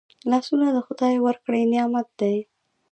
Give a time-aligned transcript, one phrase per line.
[0.29, 2.35] لاسونه خدای ورکړي نعمت دی